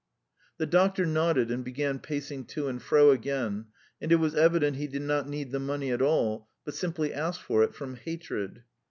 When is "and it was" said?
4.01-4.33